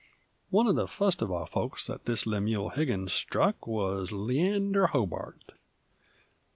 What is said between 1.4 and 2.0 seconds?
folks